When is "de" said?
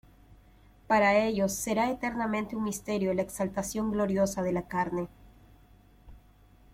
4.41-4.51